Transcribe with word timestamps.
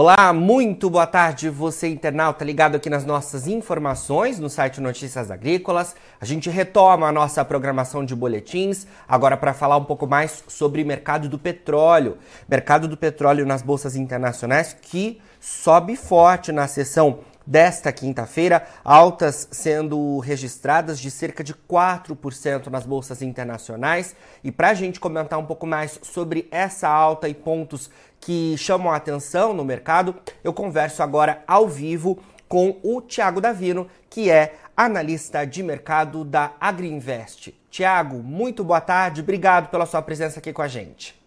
Olá, 0.00 0.32
muito 0.32 0.88
boa 0.88 1.08
tarde, 1.08 1.50
você 1.50 1.88
internauta 1.88 2.44
ligado 2.44 2.76
aqui 2.76 2.88
nas 2.88 3.04
nossas 3.04 3.48
informações 3.48 4.38
no 4.38 4.48
site 4.48 4.80
Notícias 4.80 5.28
Agrícolas. 5.28 5.96
A 6.20 6.24
gente 6.24 6.48
retoma 6.48 7.08
a 7.08 7.10
nossa 7.10 7.44
programação 7.44 8.04
de 8.04 8.14
boletins 8.14 8.86
agora 9.08 9.36
para 9.36 9.52
falar 9.52 9.76
um 9.76 9.84
pouco 9.84 10.06
mais 10.06 10.44
sobre 10.46 10.84
mercado 10.84 11.28
do 11.28 11.36
petróleo. 11.36 12.16
Mercado 12.48 12.86
do 12.86 12.96
petróleo 12.96 13.44
nas 13.44 13.60
bolsas 13.60 13.96
internacionais 13.96 14.72
que 14.72 15.20
sobe 15.40 15.96
forte 15.96 16.52
na 16.52 16.68
sessão 16.68 17.18
desta 17.48 17.90
quinta-feira, 17.90 18.66
altas 18.84 19.48
sendo 19.50 20.18
registradas 20.18 21.00
de 21.00 21.10
cerca 21.10 21.42
de 21.42 21.54
4% 21.54 22.66
nas 22.66 22.84
bolsas 22.84 23.22
internacionais. 23.22 24.14
E 24.44 24.52
para 24.52 24.68
a 24.68 24.74
gente 24.74 25.00
comentar 25.00 25.38
um 25.38 25.46
pouco 25.46 25.66
mais 25.66 25.98
sobre 26.02 26.46
essa 26.50 26.86
alta 26.86 27.26
e 27.26 27.32
pontos 27.32 27.90
que 28.20 28.56
chamam 28.56 28.92
a 28.92 28.96
atenção 28.96 29.52
no 29.52 29.64
mercado, 29.64 30.14
eu 30.42 30.52
converso 30.52 31.02
agora 31.02 31.42
ao 31.46 31.68
vivo 31.68 32.18
com 32.48 32.78
o 32.82 33.00
Tiago 33.00 33.40
Davino, 33.40 33.86
que 34.08 34.30
é 34.30 34.54
analista 34.76 35.44
de 35.44 35.62
mercado 35.62 36.24
da 36.24 36.52
Agriinvest. 36.60 37.54
Tiago, 37.70 38.22
muito 38.22 38.64
boa 38.64 38.80
tarde, 38.80 39.20
obrigado 39.20 39.70
pela 39.70 39.86
sua 39.86 40.00
presença 40.00 40.38
aqui 40.38 40.52
com 40.52 40.62
a 40.62 40.68
gente. 40.68 41.18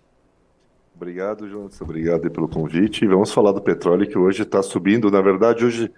Obrigado, 0.96 1.48
Jonas, 1.50 1.80
obrigado 1.82 2.30
pelo 2.30 2.48
convite. 2.48 3.08
Vamos 3.08 3.32
falar 3.32 3.52
do 3.52 3.62
petróleo 3.62 4.08
que 4.08 4.18
hoje 4.18 4.44
está 4.44 4.62
subindo. 4.62 5.10
Na 5.10 5.22
verdade, 5.22 5.66
hoje 5.66 5.92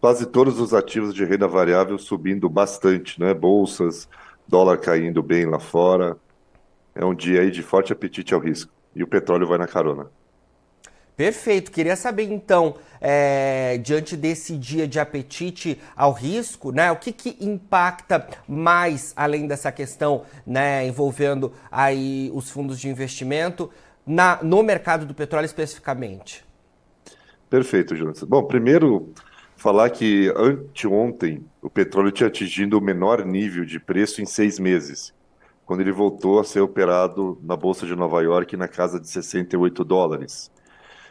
quase 0.00 0.26
todos 0.26 0.58
os 0.58 0.72
ativos 0.72 1.14
de 1.14 1.24
renda 1.24 1.46
variável 1.46 1.98
subindo 1.98 2.48
bastante, 2.48 3.20
né? 3.20 3.34
Bolsas, 3.34 4.08
dólar 4.46 4.78
caindo 4.78 5.22
bem 5.22 5.44
lá 5.44 5.58
fora. 5.58 6.16
É 6.94 7.04
um 7.04 7.14
dia 7.14 7.42
aí 7.42 7.50
de 7.50 7.62
forte 7.62 7.92
apetite 7.92 8.32
ao 8.32 8.40
risco. 8.40 8.72
E 8.94 9.02
o 9.02 9.06
petróleo 9.06 9.46
vai 9.46 9.58
na 9.58 9.66
carona. 9.66 10.10
Perfeito. 11.18 11.72
Queria 11.72 11.96
saber 11.96 12.30
então, 12.30 12.76
é, 13.00 13.76
diante 13.78 14.16
desse 14.16 14.56
dia 14.56 14.86
de 14.86 15.00
apetite 15.00 15.76
ao 15.96 16.12
risco, 16.12 16.70
né, 16.70 16.92
o 16.92 16.96
que, 16.96 17.10
que 17.10 17.36
impacta 17.44 18.24
mais 18.46 19.12
além 19.16 19.48
dessa 19.48 19.72
questão, 19.72 20.22
né, 20.46 20.86
envolvendo 20.86 21.52
aí 21.72 22.30
os 22.32 22.48
fundos 22.48 22.78
de 22.78 22.88
investimento 22.88 23.68
na, 24.06 24.38
no 24.44 24.62
mercado 24.62 25.04
do 25.04 25.12
petróleo 25.12 25.46
especificamente? 25.46 26.44
Perfeito, 27.50 27.96
Jonas. 27.96 28.22
Bom, 28.22 28.44
primeiro 28.44 29.12
falar 29.56 29.90
que 29.90 30.32
anteontem 30.36 31.44
o 31.60 31.68
petróleo 31.68 32.12
tinha 32.12 32.28
atingido 32.28 32.78
o 32.78 32.80
menor 32.80 33.26
nível 33.26 33.64
de 33.64 33.80
preço 33.80 34.22
em 34.22 34.24
seis 34.24 34.56
meses, 34.60 35.12
quando 35.66 35.80
ele 35.80 35.90
voltou 35.90 36.38
a 36.38 36.44
ser 36.44 36.60
operado 36.60 37.36
na 37.42 37.56
Bolsa 37.56 37.84
de 37.88 37.96
Nova 37.96 38.22
York 38.22 38.56
na 38.56 38.68
casa 38.68 39.00
de 39.00 39.08
68 39.08 39.84
dólares. 39.84 40.56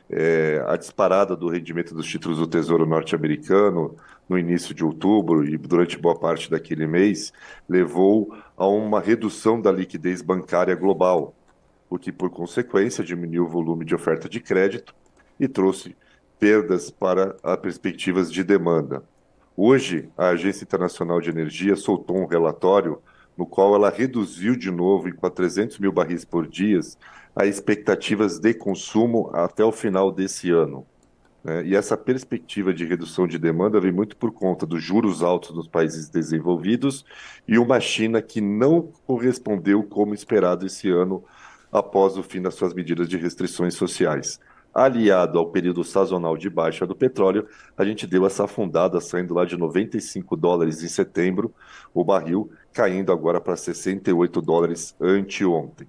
É, 0.09 0.63
a 0.67 0.77
disparada 0.77 1.35
do 1.35 1.49
rendimento 1.49 1.93
dos 1.93 2.07
títulos 2.07 2.37
do 2.37 2.47
Tesouro 2.47 2.85
norte-americano 2.85 3.95
no 4.27 4.37
início 4.37 4.73
de 4.73 4.83
outubro 4.83 5.45
e 5.45 5.57
durante 5.57 5.97
boa 5.97 6.17
parte 6.17 6.49
daquele 6.49 6.87
mês 6.87 7.33
levou 7.67 8.33
a 8.55 8.65
uma 8.67 9.01
redução 9.01 9.59
da 9.59 9.71
liquidez 9.71 10.21
bancária 10.21 10.75
global, 10.75 11.35
o 11.89 11.97
que, 11.97 12.11
por 12.11 12.29
consequência, 12.29 13.03
diminuiu 13.03 13.43
o 13.45 13.49
volume 13.49 13.83
de 13.83 13.95
oferta 13.95 14.29
de 14.29 14.39
crédito 14.39 14.95
e 15.39 15.47
trouxe 15.47 15.95
perdas 16.39 16.89
para 16.89 17.35
as 17.43 17.57
perspectivas 17.57 18.31
de 18.31 18.43
demanda. 18.43 19.03
Hoje, 19.55 20.09
a 20.17 20.29
Agência 20.29 20.63
Internacional 20.63 21.19
de 21.19 21.29
Energia 21.29 21.75
soltou 21.75 22.17
um 22.17 22.27
relatório 22.27 23.01
no 23.37 23.45
qual 23.45 23.75
ela 23.75 23.89
reduziu 23.89 24.55
de 24.55 24.71
novo 24.71 25.07
em 25.07 25.13
300 25.13 25.77
mil 25.79 25.91
barris 25.91 26.25
por 26.25 26.47
dia 26.47 26.79
as 27.37 27.47
expectativas 27.47 28.39
de 28.39 28.53
consumo 28.53 29.29
até 29.33 29.63
o 29.63 29.71
final 29.71 30.11
desse 30.11 30.49
ano. 30.51 30.85
Né? 31.43 31.65
E 31.67 31.75
essa 31.75 31.95
perspectiva 31.95 32.73
de 32.73 32.85
redução 32.85 33.27
de 33.27 33.37
demanda 33.37 33.79
vem 33.79 33.91
muito 33.91 34.17
por 34.17 34.31
conta 34.31 34.65
dos 34.65 34.83
juros 34.83 35.21
altos 35.21 35.55
nos 35.55 35.67
países 35.67 36.09
desenvolvidos 36.09 37.05
e 37.47 37.57
uma 37.57 37.79
China 37.79 38.21
que 38.21 38.41
não 38.41 38.91
correspondeu 39.05 39.83
como 39.83 40.13
esperado 40.13 40.65
esse 40.65 40.89
ano 40.89 41.23
após 41.71 42.17
o 42.17 42.23
fim 42.23 42.41
das 42.41 42.55
suas 42.55 42.73
medidas 42.73 43.07
de 43.07 43.17
restrições 43.17 43.75
sociais 43.75 44.39
aliado 44.77 45.39
ao 45.39 45.47
período 45.47 45.83
sazonal 45.83 46.37
de 46.37 46.51
baixa 46.51 46.85
do 46.85 46.95
petróleo, 46.95 47.47
a 47.75 47.83
gente 47.83 48.05
deu 48.05 48.27
essa 48.27 48.43
afundada, 48.43 49.01
saindo 49.01 49.33
lá 49.33 49.43
de 49.43 49.57
95 49.57 50.35
dólares 50.35 50.83
em 50.83 50.87
setembro, 50.87 51.51
o 51.95 52.03
barril 52.03 52.51
caindo 52.71 53.11
agora 53.11 53.41
para 53.41 53.55
68 53.55 54.39
dólares 54.39 54.95
anteontem. 55.01 55.87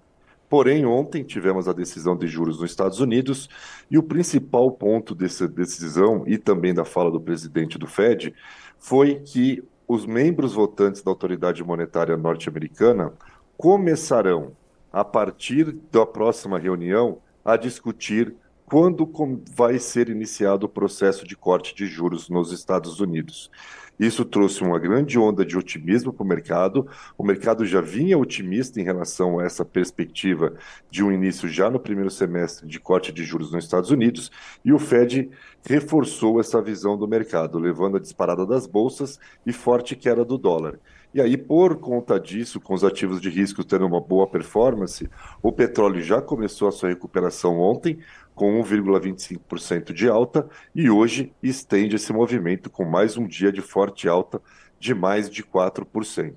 Porém, 0.49 0.87
ontem 0.87 1.23
tivemos 1.23 1.69
a 1.69 1.73
decisão 1.73 2.17
de 2.17 2.27
juros 2.27 2.61
nos 2.61 2.71
Estados 2.71 3.01
Unidos 3.01 3.49
e 3.91 3.99
o 3.99 4.03
principal 4.03 4.71
ponto 4.73 5.15
dessa 5.15 5.47
decisão 5.47 6.25
e 6.27 6.39
também 6.39 6.73
da 6.73 6.85
fala 6.85 7.11
do 7.11 7.21
presidente 7.21 7.79
do 7.79 7.87
Fed 7.87 8.35
foi 8.79 9.17
que 9.17 9.63
os 9.87 10.07
membros 10.07 10.55
votantes 10.55 11.03
da 11.03 11.11
autoridade 11.11 11.63
monetária 11.63 12.17
norte-americana 12.17 13.13
começarão, 13.57 14.53
a 14.93 15.05
partir 15.05 15.73
da 15.93 16.07
próxima 16.07 16.59
reunião, 16.59 17.19
a 17.45 17.57
discutir 17.57 18.35
quando 18.69 19.11
vai 19.55 19.79
ser 19.79 20.11
iniciado 20.11 20.67
o 20.67 20.69
processo 20.69 21.27
de 21.27 21.35
corte 21.35 21.75
de 21.75 21.87
juros 21.87 22.29
nos 22.29 22.53
Estados 22.53 23.01
Unidos. 23.01 23.51
Isso 23.99 24.25
trouxe 24.25 24.63
uma 24.63 24.79
grande 24.79 25.19
onda 25.19 25.45
de 25.45 25.59
otimismo 25.59 26.13
para 26.13 26.23
o 26.23 26.27
mercado. 26.27 26.87
O 27.17 27.25
mercado 27.25 27.67
já 27.67 27.81
vinha 27.81 28.17
otimista 28.17 28.81
em 28.81 28.85
relação 28.85 29.41
a 29.41 29.45
essa 29.45 29.65
perspectiva 29.65 30.55
de 30.89 31.03
um 31.03 31.11
início 31.11 31.49
já 31.49 31.69
no 31.69 31.81
primeiro 31.81 32.11
semestre 32.11 32.69
de 32.69 32.79
corte 32.79 33.11
de 33.11 33.25
juros 33.25 33.51
nos 33.51 33.65
Estados 33.65 33.91
Unidos, 33.91 34.31
e 34.65 34.73
o 34.73 34.79
Fed 34.79 35.31
reforçou 35.67 36.39
essa 36.39 36.63
visão 36.63 36.97
do 36.97 37.09
mercado, 37.09 37.59
levando 37.59 37.97
a 37.97 38.01
disparada 38.01 38.47
das 38.47 38.67
bolsas 38.67 39.19
e 39.45 39.53
forte 39.53 39.97
queda 39.97 40.25
do 40.25 40.39
dólar. 40.39 40.79
E 41.13 41.21
aí, 41.21 41.37
por 41.37 41.77
conta 41.79 42.21
disso, 42.21 42.61
com 42.61 42.75
os 42.75 42.85
ativos 42.85 43.21
de 43.21 43.31
risco 43.31 43.65
tendo 43.65 43.87
uma 43.87 44.01
boa 44.01 44.27
performance, 44.27 45.09
o 45.43 45.51
petróleo 45.51 46.03
já 46.03 46.21
começou 46.21 46.69
a 46.69 46.73
sua 46.73 46.91
recuperação 46.91 47.59
ontem, 47.59 47.99
com 48.35 48.63
1,25% 48.63 49.93
de 49.93 50.09
alta, 50.09 50.49
e 50.75 50.91
hoje 50.91 51.33
estende 51.43 51.97
esse 51.97 52.13
movimento 52.13 52.71
com 52.71 52.85
mais 52.85 53.17
um 53.17 53.27
dia 53.27 53.51
de 53.51 53.61
forte 53.61 54.09
alta 54.09 54.41
de 54.79 54.95
mais 54.95 55.29
de 55.29 55.43
4%. 55.43 56.35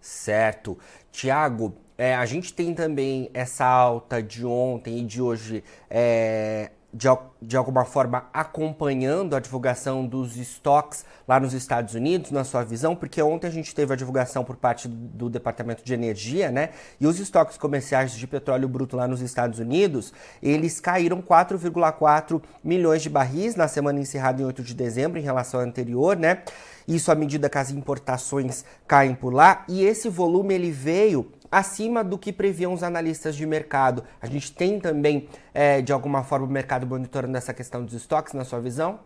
Certo. 0.00 0.76
Tiago, 1.12 1.76
é, 1.96 2.14
a 2.14 2.26
gente 2.26 2.52
tem 2.52 2.74
também 2.74 3.30
essa 3.32 3.64
alta 3.64 4.22
de 4.22 4.44
ontem 4.44 4.98
e 4.98 5.04
de 5.04 5.22
hoje 5.22 5.62
é, 5.88 6.72
de, 6.94 7.08
de 7.42 7.56
alguma 7.56 7.84
forma 7.84 8.26
acompanhando 8.32 9.34
a 9.34 9.40
divulgação 9.40 10.06
dos 10.06 10.36
estoques 10.36 11.04
lá 11.26 11.40
nos 11.40 11.52
Estados 11.52 11.94
Unidos, 11.94 12.30
na 12.30 12.44
sua 12.44 12.62
visão? 12.62 12.94
Porque 12.94 13.20
ontem 13.20 13.48
a 13.48 13.50
gente 13.50 13.74
teve 13.74 13.92
a 13.92 13.96
divulgação 13.96 14.44
por 14.44 14.56
parte 14.56 14.86
do 14.86 15.28
Departamento 15.28 15.84
de 15.84 15.92
Energia, 15.92 16.52
né? 16.52 16.70
E 17.00 17.06
os 17.06 17.18
estoques 17.18 17.58
comerciais 17.58 18.14
de 18.14 18.26
petróleo 18.28 18.68
bruto 18.68 18.96
lá 18.96 19.08
nos 19.08 19.20
Estados 19.20 19.58
Unidos, 19.58 20.12
eles 20.40 20.78
caíram 20.78 21.20
4,4 21.20 22.40
milhões 22.62 23.02
de 23.02 23.10
barris 23.10 23.56
na 23.56 23.66
semana 23.66 23.98
encerrada 23.98 24.40
em 24.40 24.44
8 24.44 24.62
de 24.62 24.74
dezembro 24.74 25.18
em 25.18 25.22
relação 25.22 25.58
ao 25.58 25.66
anterior, 25.66 26.16
né? 26.16 26.42
Isso 26.86 27.10
à 27.10 27.14
medida 27.14 27.48
que 27.48 27.58
as 27.58 27.70
importações 27.70 28.64
caem 28.86 29.14
por 29.14 29.32
lá. 29.32 29.64
E 29.66 29.82
esse 29.82 30.08
volume 30.08 30.54
ele 30.54 30.70
veio 30.70 31.32
acima 31.54 32.02
do 32.02 32.18
que 32.18 32.32
previam 32.32 32.72
os 32.72 32.82
analistas 32.82 33.36
de 33.36 33.46
mercado. 33.46 34.02
A 34.20 34.26
gente 34.26 34.52
tem 34.52 34.80
também, 34.80 35.28
é, 35.54 35.80
de 35.80 35.92
alguma 35.92 36.24
forma, 36.24 36.46
o 36.46 36.50
mercado 36.50 36.84
monitorando 36.84 37.36
essa 37.36 37.54
questão 37.54 37.84
dos 37.84 37.94
estoques, 37.94 38.32
na 38.32 38.44
sua 38.44 38.60
visão? 38.60 38.98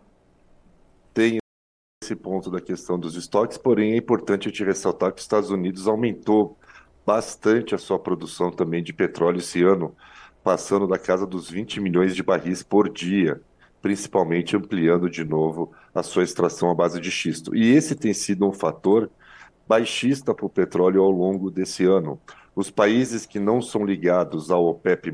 Tem 1.13 1.37
esse 2.03 2.15
ponto 2.15 2.49
da 2.49 2.59
questão 2.59 2.97
dos 2.97 3.15
estoques, 3.15 3.55
porém 3.55 3.93
é 3.93 3.97
importante 3.97 4.51
te 4.51 4.63
ressaltar 4.63 5.11
que 5.11 5.19
os 5.19 5.25
Estados 5.25 5.51
Unidos 5.51 5.87
aumentou 5.87 6.57
bastante 7.05 7.75
a 7.75 7.77
sua 7.77 7.99
produção 7.99 8.49
também 8.49 8.81
de 8.81 8.93
petróleo 8.93 9.37
esse 9.37 9.61
ano, 9.61 9.95
passando 10.43 10.87
da 10.87 10.97
casa 10.97 11.27
dos 11.27 11.51
20 11.51 11.79
milhões 11.79 12.15
de 12.15 12.23
barris 12.23 12.63
por 12.63 12.89
dia, 12.89 13.39
principalmente 13.79 14.57
ampliando 14.57 15.07
de 15.07 15.23
novo 15.23 15.71
a 15.93 16.01
sua 16.01 16.23
extração 16.23 16.71
à 16.71 16.73
base 16.73 16.99
de 16.99 17.11
xisto. 17.11 17.55
E 17.55 17.75
esse 17.75 17.93
tem 17.93 18.11
sido 18.11 18.47
um 18.47 18.53
fator 18.53 19.07
baixista 19.69 20.33
para 20.33 20.47
o 20.47 20.49
petróleo 20.49 21.03
ao 21.03 21.11
longo 21.11 21.51
desse 21.51 21.85
ano. 21.85 22.19
Os 22.59 22.69
países 22.69 23.25
que 23.25 23.39
não 23.39 23.61
são 23.61 23.85
ligados 23.85 24.51
ao 24.51 24.65
OPEP+, 24.65 25.13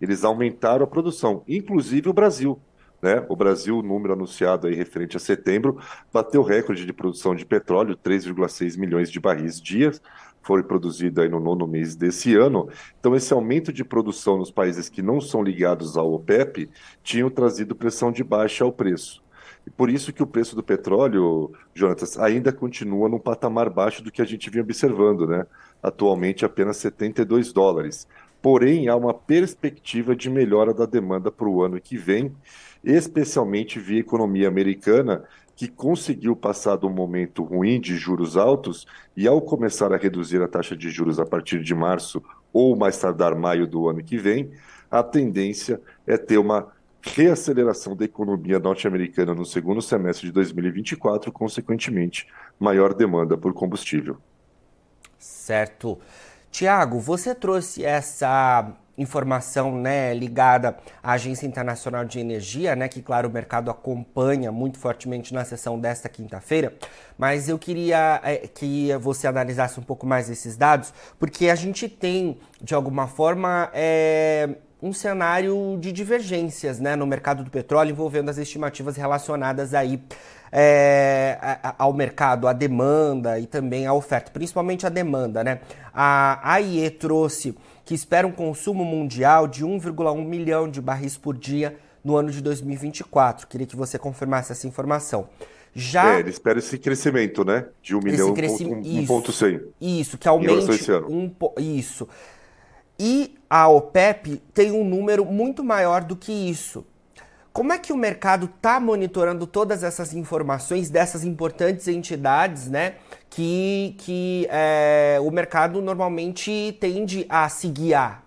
eles 0.00 0.24
aumentaram 0.24 0.82
a 0.82 0.86
produção, 0.86 1.42
inclusive 1.46 2.08
o 2.08 2.12
Brasil. 2.14 2.58
Né? 3.02 3.22
O 3.28 3.36
Brasil, 3.36 3.76
o 3.76 3.82
número 3.82 4.14
anunciado 4.14 4.66
aí 4.66 4.74
referente 4.74 5.14
a 5.14 5.20
setembro, 5.20 5.78
bateu 6.10 6.42
recorde 6.42 6.86
de 6.86 6.92
produção 6.94 7.34
de 7.34 7.44
petróleo, 7.44 7.98
3,6 8.02 8.78
milhões 8.78 9.10
de 9.10 9.20
barris 9.20 9.60
dias, 9.60 10.00
foi 10.40 10.62
produzido 10.62 11.20
aí 11.20 11.28
no 11.28 11.38
nono 11.38 11.66
mês 11.66 11.94
desse 11.94 12.34
ano. 12.34 12.70
Então, 12.98 13.14
esse 13.14 13.34
aumento 13.34 13.70
de 13.70 13.84
produção 13.84 14.38
nos 14.38 14.50
países 14.50 14.88
que 14.88 15.02
não 15.02 15.20
são 15.20 15.42
ligados 15.42 15.98
ao 15.98 16.14
OPEP 16.14 16.70
tinham 17.02 17.28
trazido 17.28 17.76
pressão 17.76 18.10
de 18.10 18.24
baixa 18.24 18.64
ao 18.64 18.72
preço. 18.72 19.22
E 19.66 19.70
por 19.70 19.88
isso 19.90 20.12
que 20.12 20.22
o 20.22 20.26
preço 20.26 20.54
do 20.54 20.62
petróleo, 20.62 21.52
Jonatas, 21.74 22.18
ainda 22.18 22.52
continua 22.52 23.08
num 23.08 23.18
patamar 23.18 23.70
baixo 23.70 24.02
do 24.02 24.12
que 24.12 24.20
a 24.22 24.24
gente 24.24 24.50
vinha 24.50 24.62
observando, 24.62 25.26
né? 25.26 25.46
Atualmente 25.82 26.44
apenas 26.44 26.76
72 26.78 27.52
dólares. 27.52 28.06
porém 28.42 28.88
há 28.88 28.96
uma 28.96 29.14
perspectiva 29.14 30.14
de 30.14 30.28
melhora 30.28 30.74
da 30.74 30.84
demanda 30.84 31.32
para 31.32 31.48
o 31.48 31.62
ano 31.62 31.80
que 31.80 31.96
vem, 31.96 32.30
especialmente 32.84 33.78
via 33.80 34.00
economia 34.00 34.48
americana, 34.48 35.24
que 35.56 35.66
conseguiu 35.66 36.36
passar 36.36 36.76
de 36.76 36.84
um 36.84 36.90
momento 36.90 37.42
ruim 37.42 37.80
de 37.80 37.96
juros 37.96 38.36
altos 38.36 38.86
e, 39.16 39.26
ao 39.26 39.40
começar 39.40 39.94
a 39.94 39.96
reduzir 39.96 40.42
a 40.42 40.48
taxa 40.48 40.76
de 40.76 40.90
juros 40.90 41.18
a 41.18 41.24
partir 41.24 41.62
de 41.62 41.74
março 41.74 42.22
ou 42.52 42.76
mais 42.76 42.98
tardar 42.98 43.34
maio 43.34 43.66
do 43.66 43.88
ano 43.88 44.02
que 44.04 44.18
vem, 44.18 44.50
a 44.90 45.02
tendência 45.02 45.80
é 46.06 46.18
ter 46.18 46.36
uma 46.36 46.68
reaceleração 47.04 47.94
da 47.94 48.04
economia 48.04 48.58
norte-americana 48.58 49.34
no 49.34 49.44
segundo 49.44 49.82
semestre 49.82 50.28
de 50.28 50.32
2024, 50.32 51.30
consequentemente, 51.30 52.26
maior 52.58 52.94
demanda 52.94 53.36
por 53.36 53.52
combustível. 53.52 54.16
Certo. 55.18 55.98
Tiago, 56.50 56.98
você 56.98 57.34
trouxe 57.34 57.84
essa 57.84 58.74
informação 58.96 59.76
né, 59.76 60.14
ligada 60.14 60.76
à 61.02 61.12
Agência 61.12 61.46
Internacional 61.46 62.04
de 62.04 62.20
Energia, 62.20 62.76
né, 62.76 62.88
que, 62.88 63.02
claro, 63.02 63.28
o 63.28 63.32
mercado 63.32 63.70
acompanha 63.70 64.52
muito 64.52 64.78
fortemente 64.78 65.34
na 65.34 65.44
sessão 65.44 65.78
desta 65.78 66.08
quinta-feira, 66.08 66.72
mas 67.18 67.48
eu 67.48 67.58
queria 67.58 68.20
é, 68.22 68.36
que 68.46 68.94
você 68.98 69.26
analisasse 69.26 69.80
um 69.80 69.82
pouco 69.82 70.06
mais 70.06 70.30
esses 70.30 70.56
dados, 70.56 70.94
porque 71.18 71.48
a 71.48 71.54
gente 71.54 71.88
tem, 71.88 72.38
de 72.62 72.74
alguma 72.74 73.08
forma, 73.08 73.68
é, 73.74 74.56
um 74.84 74.92
cenário 74.92 75.78
de 75.80 75.90
divergências 75.90 76.78
né, 76.78 76.94
no 76.94 77.06
mercado 77.06 77.42
do 77.42 77.50
petróleo 77.50 77.90
envolvendo 77.90 78.28
as 78.28 78.36
estimativas 78.36 78.98
relacionadas 78.98 79.72
aí 79.72 79.98
é, 80.52 81.38
ao 81.78 81.94
mercado, 81.94 82.46
à 82.46 82.52
demanda 82.52 83.40
e 83.40 83.46
também 83.46 83.86
à 83.86 83.94
oferta, 83.94 84.30
principalmente 84.30 84.84
a 84.84 84.90
demanda. 84.90 85.42
Né? 85.42 85.60
A 85.92 86.52
AIE 86.52 86.90
trouxe 86.90 87.56
que 87.82 87.94
espera 87.94 88.26
um 88.26 88.30
consumo 88.30 88.84
mundial 88.84 89.48
de 89.48 89.64
1,1 89.64 90.22
milhão 90.22 90.68
de 90.68 90.82
barris 90.82 91.16
por 91.16 91.34
dia 91.34 91.78
no 92.04 92.14
ano 92.14 92.30
de 92.30 92.42
2024. 92.42 93.46
Queria 93.46 93.66
que 93.66 93.74
você 93.74 93.98
confirmasse 93.98 94.52
essa 94.52 94.68
informação. 94.68 95.30
Já... 95.74 96.16
É, 96.16 96.20
ele 96.20 96.28
espera 96.28 96.58
esse 96.58 96.76
crescimento, 96.76 97.42
né? 97.42 97.66
De 97.82 97.96
1 97.96 98.00
milhão, 98.00 98.34
cresci... 98.34 98.66
1,100. 98.66 99.54
Isso, 99.56 99.72
isso, 99.80 100.18
que 100.18 100.28
aumente... 100.28 100.92
Um, 101.08 101.32
isso. 101.58 102.06
E 102.98 103.36
a 103.48 103.68
OPEP 103.68 104.42
tem 104.52 104.72
um 104.72 104.84
número 104.84 105.24
muito 105.24 105.64
maior 105.64 106.04
do 106.04 106.16
que 106.16 106.32
isso. 106.32 106.84
Como 107.52 107.72
é 107.72 107.78
que 107.78 107.92
o 107.92 107.96
mercado 107.96 108.46
está 108.46 108.80
monitorando 108.80 109.46
todas 109.46 109.84
essas 109.84 110.12
informações 110.12 110.90
dessas 110.90 111.22
importantes 111.22 111.86
entidades, 111.86 112.68
né? 112.68 112.96
Que, 113.30 113.94
que 113.98 114.46
é, 114.50 115.18
o 115.20 115.30
mercado 115.30 115.80
normalmente 115.80 116.76
tende 116.80 117.26
a 117.28 117.48
se 117.48 117.68
guiar? 117.68 118.24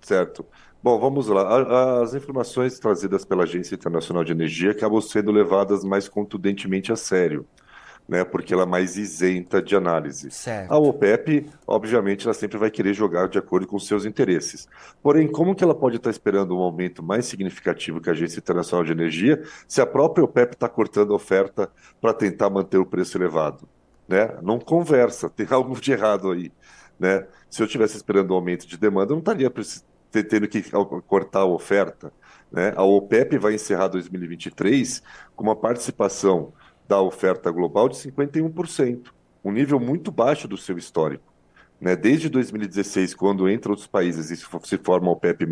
Certo. 0.00 0.44
Bom, 0.82 0.98
vamos 0.98 1.28
lá. 1.28 2.02
As 2.02 2.14
informações 2.14 2.80
trazidas 2.80 3.24
pela 3.24 3.44
Agência 3.44 3.76
Internacional 3.76 4.24
de 4.24 4.32
Energia 4.32 4.72
acabam 4.72 5.00
sendo 5.00 5.30
levadas 5.30 5.84
mais 5.84 6.08
contundentemente 6.08 6.92
a 6.92 6.96
sério 6.96 7.46
né, 8.08 8.24
porque 8.24 8.52
ela 8.52 8.64
é 8.64 8.66
mais 8.66 8.96
isenta 8.96 9.62
de 9.62 9.74
análise. 9.76 10.30
Certo. 10.30 10.70
A 10.70 10.78
OPEP, 10.78 11.48
obviamente, 11.66 12.26
ela 12.26 12.34
sempre 12.34 12.58
vai 12.58 12.70
querer 12.70 12.92
jogar 12.94 13.28
de 13.28 13.38
acordo 13.38 13.66
com 13.66 13.78
seus 13.78 14.04
interesses. 14.04 14.68
Porém, 15.02 15.28
como 15.28 15.54
que 15.54 15.64
ela 15.64 15.74
pode 15.74 15.96
estar 15.96 16.10
esperando 16.10 16.56
um 16.56 16.60
aumento 16.60 17.02
mais 17.02 17.26
significativo 17.26 18.00
que 18.00 18.08
a 18.08 18.12
Agência 18.12 18.38
Internacional 18.38 18.84
de 18.84 18.92
Energia 18.92 19.42
se 19.66 19.80
a 19.80 19.86
própria 19.86 20.24
OPEP 20.24 20.54
está 20.54 20.68
cortando 20.68 21.12
a 21.12 21.16
oferta 21.16 21.70
para 22.00 22.12
tentar 22.12 22.50
manter 22.50 22.78
o 22.78 22.86
preço 22.86 23.16
elevado? 23.16 23.68
Né? 24.08 24.36
Não 24.42 24.58
conversa, 24.58 25.30
tem 25.30 25.46
algo 25.50 25.80
de 25.80 25.92
errado 25.92 26.30
aí. 26.30 26.52
Né? 26.98 27.26
Se 27.48 27.62
eu 27.62 27.66
estivesse 27.66 27.96
esperando 27.96 28.32
um 28.32 28.34
aumento 28.34 28.66
de 28.66 28.76
demanda, 28.76 29.12
eu 29.12 29.16
não 29.16 29.20
estaria 29.20 29.50
tendo 30.28 30.46
que 30.46 30.62
cortar 31.06 31.40
a 31.40 31.46
oferta. 31.46 32.12
Né? 32.50 32.74
A 32.76 32.82
OPEP 32.82 33.38
vai 33.38 33.54
encerrar 33.54 33.88
2023 33.88 35.02
com 35.34 35.44
uma 35.44 35.56
participação 35.56 36.52
da 36.92 37.00
oferta 37.00 37.50
global 37.50 37.88
de 37.88 37.96
51%, 37.96 39.06
um 39.42 39.50
nível 39.50 39.80
muito 39.80 40.12
baixo 40.12 40.46
do 40.46 40.58
seu 40.58 40.76
histórico. 40.76 41.31
Né? 41.82 41.96
Desde 41.96 42.28
2016, 42.28 43.12
quando 43.12 43.48
entre 43.48 43.68
outros 43.68 43.88
países 43.88 44.30
e 44.30 44.36
se 44.36 44.78
forma 44.78 45.08
o 45.08 45.12
OPEP+, 45.14 45.44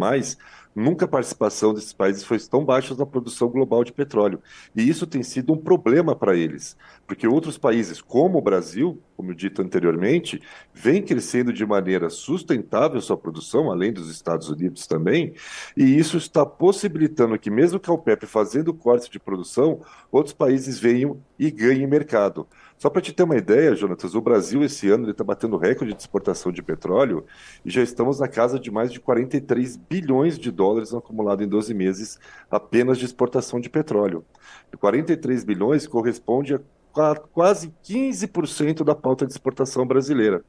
nunca 0.73 1.05
a 1.05 1.09
participação 1.09 1.75
desses 1.75 1.93
países 1.93 2.23
foi 2.23 2.39
tão 2.39 2.65
baixa 2.65 2.95
na 2.95 3.05
produção 3.05 3.49
global 3.49 3.83
de 3.83 3.93
petróleo. 3.93 4.41
E 4.77 4.89
isso 4.89 5.09
tem 5.09 5.25
sido 5.25 5.53
um 5.53 5.57
problema 5.57 6.15
para 6.15 6.37
eles, 6.37 6.77
porque 7.05 7.27
outros 7.27 7.59
países, 7.59 8.01
como 8.01 8.39
o 8.39 8.41
Brasil, 8.41 9.03
como 9.17 9.35
dito 9.35 9.61
anteriormente, 9.61 10.41
vem 10.73 11.03
crescendo 11.03 11.53
de 11.53 11.67
maneira 11.67 12.09
sustentável 12.09 13.01
sua 13.01 13.17
produção, 13.17 13.69
além 13.69 13.93
dos 13.93 14.09
Estados 14.09 14.49
Unidos 14.49 14.87
também, 14.87 15.35
e 15.77 15.99
isso 15.99 16.17
está 16.17 16.47
possibilitando 16.47 17.37
que, 17.41 17.51
mesmo 17.51 17.81
que 17.81 17.91
a 17.91 17.93
OPEP 17.93 18.25
fazendo 18.27 18.73
corte 18.73 19.11
de 19.11 19.19
produção, 19.19 19.81
outros 20.13 20.33
países 20.33 20.79
venham 20.79 21.21
e 21.37 21.51
ganhem 21.51 21.89
mercado. 21.89 22.47
Só 22.81 22.89
para 22.89 23.03
te 23.03 23.13
ter 23.13 23.25
uma 23.25 23.37
ideia, 23.37 23.77
Jonatas, 23.77 24.15
o 24.15 24.23
Brasil 24.23 24.65
esse 24.65 24.89
ano 24.89 25.11
está 25.11 25.23
batendo 25.23 25.59
recorde 25.59 25.93
de 25.93 26.01
exportação 26.01 26.51
de 26.51 26.63
petróleo 26.63 27.27
e 27.63 27.69
já 27.71 27.83
estamos 27.83 28.21
na 28.21 28.27
casa 28.27 28.59
de 28.59 28.71
mais 28.71 28.91
de 28.91 28.99
43 28.99 29.77
bilhões 29.77 30.39
de 30.39 30.51
dólares 30.51 30.95
acumulado 30.95 31.43
em 31.43 31.47
12 31.47 31.75
meses 31.75 32.19
apenas 32.51 32.97
de 32.97 33.05
exportação 33.05 33.61
de 33.61 33.69
petróleo. 33.69 34.25
E 34.73 34.79
43 34.79 35.45
bilhões 35.45 35.87
corresponde 35.87 36.55
a 36.55 37.15
quase 37.35 37.71
15% 37.85 38.83
da 38.83 38.95
pauta 38.95 39.27
de 39.27 39.33
exportação 39.33 39.87
brasileira. 39.87 40.43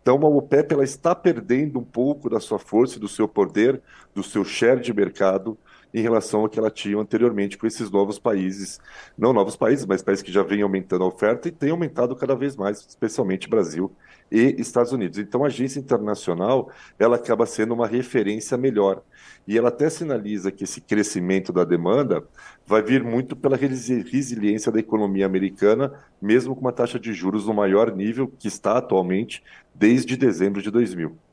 Então, 0.00 0.16
a 0.22 0.26
OPEP 0.26 0.72
ela 0.72 0.84
está 0.84 1.14
perdendo 1.14 1.78
um 1.78 1.84
pouco 1.84 2.30
da 2.30 2.40
sua 2.40 2.58
força 2.58 2.98
do 2.98 3.08
seu 3.08 3.28
poder, 3.28 3.82
do 4.14 4.22
seu 4.22 4.42
share 4.42 4.80
de 4.80 4.94
mercado, 4.94 5.58
em 5.92 6.02
relação 6.02 6.40
ao 6.40 6.48
que 6.48 6.58
ela 6.58 6.70
tinha 6.70 6.98
anteriormente 6.98 7.56
com 7.56 7.66
esses 7.66 7.90
novos 7.90 8.18
países, 8.18 8.78
não 9.16 9.32
novos 9.32 9.56
países, 9.56 9.86
mas 9.86 10.02
países 10.02 10.22
que 10.22 10.32
já 10.32 10.42
vêm 10.42 10.62
aumentando 10.62 11.04
a 11.04 11.06
oferta 11.06 11.48
e 11.48 11.52
têm 11.52 11.70
aumentado 11.70 12.14
cada 12.14 12.34
vez 12.34 12.56
mais, 12.56 12.84
especialmente 12.86 13.48
Brasil 13.48 13.90
e 14.30 14.56
Estados 14.58 14.92
Unidos. 14.92 15.18
Então, 15.18 15.44
a 15.44 15.46
agência 15.46 15.78
internacional 15.78 16.70
ela 16.98 17.16
acaba 17.16 17.46
sendo 17.46 17.74
uma 17.74 17.86
referência 17.86 18.56
melhor 18.56 19.02
e 19.46 19.56
ela 19.56 19.68
até 19.68 19.88
sinaliza 19.88 20.52
que 20.52 20.64
esse 20.64 20.80
crescimento 20.80 21.52
da 21.52 21.64
demanda 21.64 22.22
vai 22.66 22.82
vir 22.82 23.02
muito 23.02 23.34
pela 23.34 23.56
resiliência 23.56 24.70
da 24.70 24.78
economia 24.78 25.24
americana, 25.24 25.92
mesmo 26.20 26.54
com 26.54 26.60
uma 26.60 26.72
taxa 26.72 26.98
de 26.98 27.12
juros 27.14 27.46
no 27.46 27.54
maior 27.54 27.94
nível 27.94 28.30
que 28.38 28.48
está 28.48 28.76
atualmente 28.76 29.42
desde 29.74 30.16
dezembro 30.16 30.60
de 30.60 30.70
2000. 30.70 31.27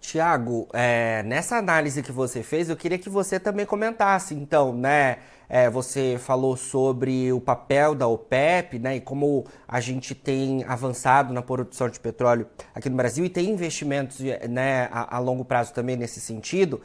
Tiago, 0.00 0.66
é, 0.72 1.22
nessa 1.24 1.56
análise 1.56 2.02
que 2.02 2.10
você 2.10 2.42
fez, 2.42 2.70
eu 2.70 2.76
queria 2.76 2.98
que 2.98 3.10
você 3.10 3.38
também 3.38 3.66
comentasse, 3.66 4.34
então, 4.34 4.72
né? 4.72 5.18
É, 5.48 5.68
você 5.68 6.16
falou 6.18 6.56
sobre 6.56 7.32
o 7.32 7.40
papel 7.40 7.94
da 7.94 8.06
OPEP, 8.06 8.78
né? 8.78 8.96
E 8.96 9.00
como 9.00 9.44
a 9.66 9.80
gente 9.80 10.14
tem 10.14 10.64
avançado 10.64 11.34
na 11.34 11.42
produção 11.42 11.88
de 11.88 11.98
petróleo 11.98 12.46
aqui 12.74 12.88
no 12.88 12.96
Brasil 12.96 13.24
e 13.24 13.28
tem 13.28 13.50
investimentos 13.50 14.20
né, 14.48 14.88
a, 14.92 15.16
a 15.16 15.18
longo 15.18 15.44
prazo 15.44 15.74
também 15.74 15.96
nesse 15.96 16.20
sentido. 16.20 16.80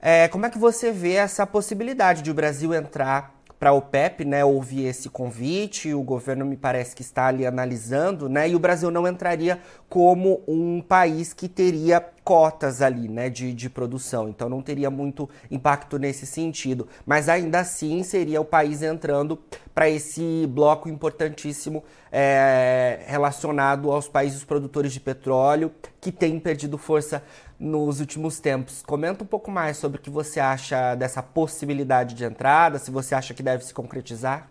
É, 0.00 0.28
como 0.28 0.46
é 0.46 0.50
que 0.50 0.58
você 0.58 0.90
vê 0.90 1.12
essa 1.12 1.46
possibilidade 1.46 2.22
de 2.22 2.30
o 2.30 2.34
Brasil 2.34 2.72
entrar 2.72 3.39
para 3.60 3.70
a 3.70 3.72
OPEP, 3.74 4.24
né, 4.24 4.42
houve 4.42 4.86
esse 4.86 5.10
convite, 5.10 5.92
o 5.92 6.02
governo 6.02 6.46
me 6.46 6.56
parece 6.56 6.96
que 6.96 7.02
está 7.02 7.26
ali 7.26 7.44
analisando, 7.44 8.26
né, 8.26 8.48
e 8.48 8.56
o 8.56 8.58
Brasil 8.58 8.90
não 8.90 9.06
entraria 9.06 9.60
como 9.86 10.42
um 10.48 10.80
país 10.80 11.34
que 11.34 11.46
teria 11.46 12.00
cotas 12.24 12.80
ali, 12.80 13.06
né, 13.06 13.28
de, 13.28 13.52
de 13.52 13.68
produção, 13.68 14.30
então 14.30 14.48
não 14.48 14.62
teria 14.62 14.90
muito 14.90 15.28
impacto 15.50 15.98
nesse 15.98 16.24
sentido, 16.24 16.88
mas 17.04 17.28
ainda 17.28 17.60
assim 17.60 18.02
seria 18.02 18.40
o 18.40 18.46
país 18.46 18.80
entrando 18.80 19.38
para 19.74 19.90
esse 19.90 20.46
bloco 20.48 20.88
importantíssimo 20.88 21.84
é, 22.10 23.00
relacionado 23.06 23.92
aos 23.92 24.08
países 24.08 24.42
produtores 24.42 24.90
de 24.90 25.00
petróleo 25.00 25.70
que 26.00 26.10
têm 26.10 26.40
perdido 26.40 26.78
força 26.78 27.22
nos 27.60 28.00
últimos 28.00 28.40
tempos. 28.40 28.82
Comenta 28.82 29.22
um 29.22 29.26
pouco 29.26 29.50
mais 29.50 29.76
sobre 29.76 29.98
o 29.98 30.02
que 30.02 30.08
você 30.08 30.40
acha 30.40 30.94
dessa 30.94 31.22
possibilidade 31.22 32.14
de 32.14 32.24
entrada, 32.24 32.78
se 32.78 32.90
você 32.90 33.14
acha 33.14 33.34
que 33.34 33.42
deve 33.42 33.62
se 33.64 33.74
concretizar. 33.74 34.50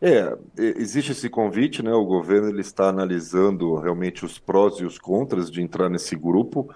É, 0.00 0.36
existe 0.56 1.12
esse 1.12 1.28
convite, 1.28 1.82
né? 1.82 1.92
O 1.92 2.04
governo 2.04 2.48
ele 2.48 2.60
está 2.60 2.88
analisando 2.88 3.76
realmente 3.76 4.24
os 4.24 4.38
prós 4.38 4.74
e 4.76 4.84
os 4.84 4.98
contras 4.98 5.50
de 5.50 5.62
entrar 5.62 5.88
nesse 5.88 6.16
grupo. 6.16 6.68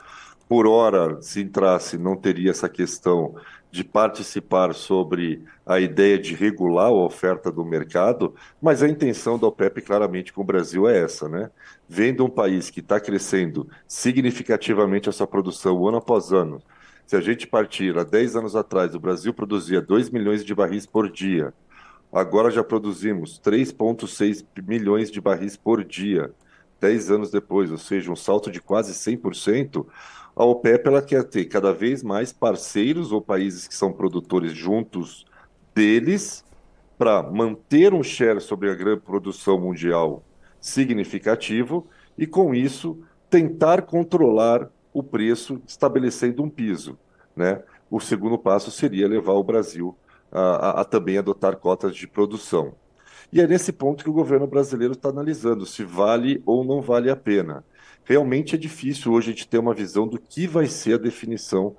Por 0.49 0.67
hora, 0.67 1.21
se 1.21 1.41
entrasse, 1.41 1.99
não 1.99 2.17
teria 2.17 2.51
essa 2.51 2.69
questão 2.69 3.35
de 3.73 3.83
participar 3.83 4.75
sobre 4.75 5.43
a 5.65 5.81
ideia 5.81 6.19
de 6.19 6.35
regular 6.35 6.89
a 6.89 6.93
oferta 6.93 7.51
do 7.51 7.65
mercado, 7.65 8.35
mas 8.61 8.83
a 8.83 8.89
intenção 8.89 9.39
da 9.39 9.47
OPEP 9.47 9.81
claramente 9.81 10.31
com 10.31 10.43
o 10.43 10.45
Brasil 10.45 10.87
é 10.87 11.03
essa, 11.03 11.27
né? 11.27 11.51
Vendo 11.89 12.23
um 12.23 12.29
país 12.29 12.69
que 12.69 12.81
está 12.81 13.01
crescendo 13.01 13.67
significativamente 13.89 15.09
a 15.09 15.13
sua 15.13 15.27
produção 15.27 15.89
ano 15.89 15.97
após 15.97 16.33
ano, 16.33 16.63
se 17.07 17.17
a 17.17 17.21
gente 17.23 17.47
partir 17.47 17.97
há 17.97 18.05
10 18.05 18.37
anos 18.37 18.55
atrás, 18.55 18.95
o 18.95 19.01
Brasil 19.01 19.33
produzia 19.33 19.81
2 19.81 20.11
milhões 20.11 20.45
de 20.45 20.55
barris 20.55 20.85
por 20.85 21.11
dia, 21.11 21.55
agora 22.13 22.51
já 22.51 22.63
produzimos 22.63 23.41
3,6 23.41 24.45
milhões 24.69 25.11
de 25.11 25.19
barris 25.19 25.57
por 25.57 25.83
dia 25.83 26.31
10 26.83 27.13
anos 27.13 27.31
depois, 27.31 27.71
ou 27.71 27.79
seja, 27.79 28.11
um 28.11 28.17
salto 28.17 28.51
de 28.51 28.61
quase 28.61 28.93
100%, 28.93 29.87
a 30.35 30.45
OPEP 30.45 30.89
ela 30.89 31.03
quer 31.03 31.25
ter 31.25 31.45
cada 31.45 31.73
vez 31.73 32.03
mais 32.03 32.33
parceiros 32.33 33.13
ou 33.13 33.21
países 33.21 33.69
que 33.69 33.75
são 33.75 33.93
produtores 33.93 34.53
juntos 34.53 35.27
deles 35.75 36.45
para 36.97 37.23
manter 37.23 37.93
um 37.93 38.03
share 38.03 38.41
sobre 38.41 38.71
a 38.71 38.75
grande 38.75 39.01
produção 39.01 39.61
mundial 39.61 40.23
significativo 40.61 41.87
e, 42.17 42.27
com 42.27 42.55
isso, 42.55 43.01
tentar 43.29 43.83
controlar 43.83 44.71
o 44.93 45.03
preço, 45.03 45.61
estabelecendo 45.67 46.43
um 46.43 46.49
piso. 46.49 46.99
Né? 47.35 47.63
O 47.91 47.99
segundo 48.01 48.39
passo 48.39 48.71
seria 48.71 49.09
levar 49.09 49.33
o 49.33 49.45
Brasil 49.45 49.97
a, 50.31 50.41
a, 50.41 50.81
a 50.81 50.85
também 50.85 51.19
adotar 51.19 51.57
cotas 51.57 51.95
de 51.95 52.07
produção. 52.07 52.75
E 53.33 53.41
é 53.41 53.47
nesse 53.47 53.73
ponto 53.73 54.05
que 54.05 54.11
o 54.11 54.15
governo 54.15 54.47
brasileiro 54.47 54.93
está 54.93 55.09
analisando 55.09 55.65
se 55.65 55.83
vale 55.83 56.43
ou 56.45 56.65
não 56.65 56.81
vale 56.81 57.11
a 57.11 57.17
pena. 57.17 57.65
Realmente 58.05 58.55
é 58.55 58.59
difícil 58.59 59.13
hoje 59.13 59.31
a 59.31 59.33
gente 59.33 59.49
ter 59.49 59.59
uma 59.59 59.75
visão 59.75 60.07
do 60.07 60.19
que 60.19 60.47
vai 60.47 60.67
ser 60.67 60.95
a 60.95 60.99
definição 60.99 61.77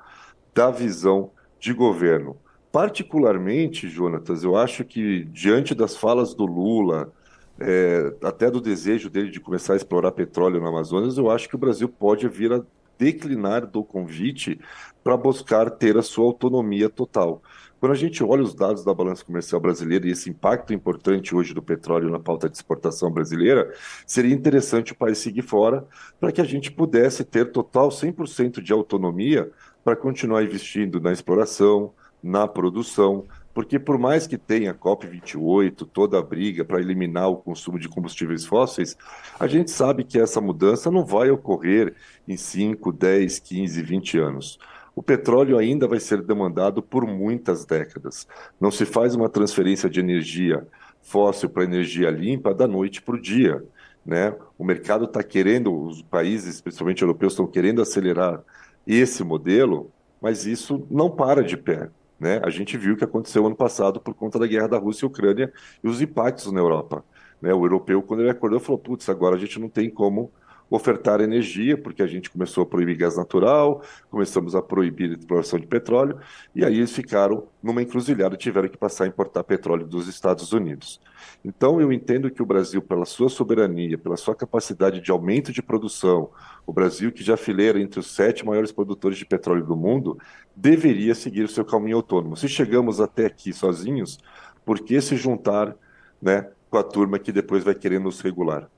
da 0.53 0.71
visão 0.71 1.31
de 1.59 1.73
governo. 1.73 2.37
Particularmente, 2.71 3.87
Jonatas, 3.87 4.43
eu 4.43 4.55
acho 4.55 4.83
que 4.83 5.25
diante 5.25 5.75
das 5.75 5.95
falas 5.95 6.33
do 6.33 6.45
Lula, 6.45 7.13
é, 7.59 8.13
até 8.23 8.49
do 8.49 8.59
desejo 8.59 9.09
dele 9.09 9.29
de 9.29 9.39
começar 9.39 9.73
a 9.73 9.75
explorar 9.75 10.11
petróleo 10.11 10.59
no 10.59 10.67
Amazonas, 10.67 11.17
eu 11.17 11.29
acho 11.29 11.47
que 11.47 11.55
o 11.55 11.59
Brasil 11.59 11.87
pode 11.87 12.27
vir 12.27 12.51
a 12.51 12.63
declinar 13.03 13.67
do 13.67 13.83
convite 13.83 14.57
para 15.03 15.17
buscar 15.17 15.69
ter 15.69 15.97
a 15.97 16.01
sua 16.01 16.23
autonomia 16.23 16.89
total. 16.89 17.43
Quando 17.77 17.91
a 17.91 17.95
gente 17.95 18.23
olha 18.23 18.41
os 18.41 18.55
dados 18.55 18.85
da 18.85 18.93
balança 18.93 19.25
comercial 19.25 19.59
brasileira 19.59 20.07
e 20.07 20.11
esse 20.11 20.29
impacto 20.29 20.73
importante 20.73 21.35
hoje 21.35 21.53
do 21.53 21.61
petróleo 21.61 22.09
na 22.09 22.17
pauta 22.17 22.47
de 22.47 22.55
exportação 22.55 23.11
brasileira, 23.11 23.73
seria 24.07 24.33
interessante 24.33 24.93
o 24.93 24.95
país 24.95 25.17
seguir 25.17 25.41
fora 25.41 25.85
para 26.17 26.31
que 26.31 26.39
a 26.39 26.45
gente 26.45 26.71
pudesse 26.71 27.25
ter 27.25 27.51
total 27.51 27.89
100% 27.89 28.61
de 28.61 28.71
autonomia 28.71 29.51
para 29.83 29.97
continuar 29.97 30.43
investindo 30.43 31.01
na 31.01 31.11
exploração, 31.11 31.91
na 32.23 32.47
produção, 32.47 33.25
porque 33.53 33.77
por 33.77 33.97
mais 33.97 34.25
que 34.25 34.37
tenha 34.37 34.71
a 34.71 34.75
COP28, 34.75 35.87
toda 35.91 36.17
a 36.17 36.21
briga 36.21 36.65
para 36.65 36.79
eliminar 36.79 37.29
o 37.29 37.37
consumo 37.37 37.77
de 37.77 37.87
combustíveis 37.87 38.45
fósseis, 38.45 38.97
a 39.39 39.47
gente 39.47 39.71
sabe 39.71 40.03
que 40.03 40.19
essa 40.19 40.41
mudança 40.41 40.89
não 40.89 41.05
vai 41.05 41.29
ocorrer 41.29 41.93
em 42.27 42.35
5, 42.35 42.91
10, 42.91 43.39
15, 43.39 43.83
20 43.83 44.17
anos 44.17 44.59
o 44.95 45.01
petróleo 45.01 45.57
ainda 45.57 45.87
vai 45.87 45.99
ser 45.99 46.21
demandado 46.21 46.81
por 46.81 47.05
muitas 47.05 47.65
décadas. 47.65 48.27
Não 48.59 48.69
se 48.69 48.85
faz 48.85 49.15
uma 49.15 49.27
transferência 49.27 49.89
de 49.89 49.99
energia 49.99 50.67
fóssil 51.01 51.49
para 51.49 51.63
energia 51.63 52.09
limpa 52.09 52.53
da 52.53 52.67
noite 52.67 53.01
para 53.01 53.15
o 53.15 53.21
dia. 53.21 53.63
Né? 54.05 54.33
O 54.57 54.63
mercado 54.63 55.05
está 55.05 55.23
querendo, 55.23 55.73
os 55.73 56.01
países, 56.03 56.61
principalmente 56.61 57.01
europeus, 57.01 57.33
estão 57.33 57.47
querendo 57.47 57.81
acelerar 57.81 58.41
esse 58.85 59.23
modelo, 59.23 59.91
mas 60.21 60.45
isso 60.45 60.85
não 60.91 61.09
para 61.09 61.43
de 61.43 61.57
pé. 61.57 61.89
Né? 62.23 62.39
A 62.41 62.49
gente 62.49 62.77
viu 62.77 62.93
o 62.93 62.97
que 62.97 63.03
aconteceu 63.03 63.45
ano 63.45 63.55
passado 63.55 63.99
por 63.99 64.13
conta 64.13 64.39
da 64.39 64.47
guerra 64.47 64.69
da 64.69 64.77
Rússia 64.77 65.05
e 65.05 65.07
Ucrânia 65.07 65.51
e 65.83 65.87
os 65.89 66.01
impactos 66.01 66.49
na 66.53 66.61
Europa. 66.61 67.03
Né? 67.41 67.53
O 67.53 67.65
europeu, 67.65 68.01
quando 68.01 68.21
ele 68.21 68.29
acordou, 68.29 68.61
falou: 68.61 68.79
putz, 68.79 69.09
agora 69.09 69.35
a 69.35 69.37
gente 69.37 69.59
não 69.59 69.67
tem 69.67 69.89
como 69.89 70.31
ofertar 70.69 71.21
energia, 71.21 71.77
porque 71.77 72.01
a 72.01 72.07
gente 72.07 72.29
começou 72.29 72.63
a 72.63 72.65
proibir 72.65 72.97
gás 72.97 73.15
natural, 73.15 73.83
começamos 74.09 74.55
a 74.55 74.61
proibir 74.61 75.11
a 75.11 75.13
exploração 75.13 75.59
de 75.59 75.67
petróleo, 75.67 76.17
e 76.55 76.65
aí 76.65 76.77
eles 76.77 76.91
ficaram 76.91 77.47
numa 77.61 77.81
encruzilhada 77.81 78.35
e 78.35 78.37
tiveram 78.37 78.67
que 78.67 78.77
passar 78.77 79.03
a 79.03 79.07
importar 79.07 79.43
petróleo 79.43 79.85
dos 79.85 80.07
Estados 80.07 80.51
Unidos. 80.51 80.99
Então, 81.45 81.79
eu 81.79 81.91
entendo 81.91 82.31
que 82.31 82.41
o 82.41 82.45
Brasil, 82.45 82.81
pela 82.81 83.05
sua 83.05 83.29
soberania, 83.29 83.97
pela 83.97 84.17
sua 84.17 84.35
capacidade 84.35 84.99
de 84.99 85.11
aumento 85.11 85.51
de 85.51 85.61
produção, 85.61 86.29
o 86.65 86.73
Brasil, 86.73 87.11
que 87.11 87.23
já 87.23 87.37
fileira 87.37 87.79
entre 87.79 87.99
os 87.99 88.07
sete 88.07 88.45
maiores 88.45 88.71
produtores 88.71 89.17
de 89.17 89.25
petróleo 89.25 89.65
do 89.65 89.75
mundo, 89.75 90.17
deveria 90.55 91.13
seguir 91.13 91.43
o 91.43 91.47
seu 91.47 91.65
caminho 91.65 91.97
autônomo. 91.97 92.35
Se 92.35 92.47
chegamos 92.47 93.01
até 93.01 93.25
aqui 93.25 93.53
sozinhos, 93.53 94.19
por 94.65 94.79
que 94.79 94.99
se 95.01 95.15
juntar 95.15 95.75
né, 96.21 96.49
com 96.69 96.77
a 96.77 96.83
turma 96.83 97.19
que 97.19 97.31
depois 97.31 97.63
vai 97.63 97.75
querer 97.75 97.99
nos 97.99 98.21
regular? 98.21 98.69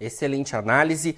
Excelente 0.00 0.56
análise. 0.56 1.14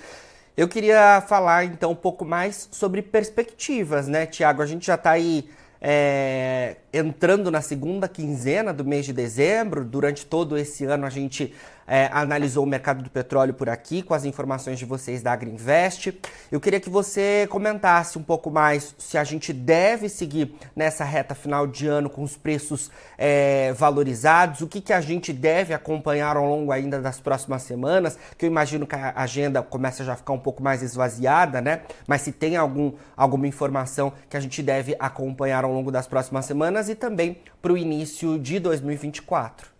Eu 0.56 0.66
queria 0.66 1.20
falar 1.20 1.64
então 1.64 1.92
um 1.92 1.96
pouco 1.96 2.24
mais 2.24 2.68
sobre 2.72 3.00
perspectivas, 3.00 4.08
né, 4.08 4.26
Tiago? 4.26 4.60
A 4.60 4.66
gente 4.66 4.86
já 4.86 4.96
está 4.96 5.12
aí 5.12 5.48
é, 5.80 6.76
entrando 6.92 7.50
na 7.50 7.60
segunda 7.60 8.08
quinzena 8.08 8.72
do 8.72 8.84
mês 8.84 9.06
de 9.06 9.12
dezembro. 9.12 9.84
Durante 9.84 10.26
todo 10.26 10.58
esse 10.58 10.84
ano 10.84 11.06
a 11.06 11.10
gente 11.10 11.54
é, 11.86 12.08
analisou 12.12 12.64
o 12.64 12.66
mercado 12.66 13.02
do 13.02 13.10
petróleo 13.10 13.54
por 13.54 13.68
aqui 13.68 14.02
com 14.02 14.14
as 14.14 14.24
informações 14.24 14.78
de 14.78 14.84
vocês 14.84 15.22
da 15.22 15.32
Agriinvest. 15.32 16.12
Eu 16.50 16.60
queria 16.60 16.80
que 16.80 16.90
você 16.90 17.46
comentasse 17.50 18.18
um 18.18 18.22
pouco 18.22 18.50
mais 18.50 18.94
se 18.98 19.18
a 19.18 19.24
gente 19.24 19.52
deve 19.52 20.08
seguir 20.08 20.54
nessa 20.74 21.04
reta 21.04 21.34
final 21.34 21.66
de 21.66 21.86
ano 21.86 22.08
com 22.08 22.22
os 22.22 22.36
preços 22.36 22.90
é, 23.18 23.72
valorizados, 23.72 24.60
o 24.60 24.66
que, 24.66 24.80
que 24.80 24.92
a 24.92 25.00
gente 25.00 25.32
deve 25.32 25.74
acompanhar 25.74 26.36
ao 26.36 26.46
longo 26.46 26.72
ainda 26.72 27.00
das 27.00 27.20
próximas 27.20 27.62
semanas, 27.62 28.18
que 28.36 28.44
eu 28.44 28.50
imagino 28.50 28.86
que 28.86 28.94
a 28.94 29.12
agenda 29.16 29.62
começa 29.62 30.04
já 30.04 30.12
a 30.12 30.16
ficar 30.16 30.32
um 30.32 30.38
pouco 30.38 30.62
mais 30.62 30.82
esvaziada, 30.82 31.60
né? 31.60 31.82
Mas 32.06 32.22
se 32.22 32.32
tem 32.32 32.56
algum, 32.56 32.92
alguma 33.16 33.46
informação 33.46 34.12
que 34.28 34.36
a 34.36 34.40
gente 34.40 34.62
deve 34.62 34.96
acompanhar 34.98 35.64
ao 35.64 35.72
longo 35.72 35.90
das 35.90 36.06
próximas 36.06 36.44
semanas 36.44 36.88
e 36.88 36.94
também 36.94 37.38
para 37.60 37.72
o 37.72 37.78
início 37.78 38.38
de 38.38 38.58
2024. 38.58 39.71